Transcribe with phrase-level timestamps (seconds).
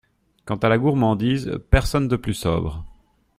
[0.45, 2.83] Quant à la gourmandise, personne de plus sobre.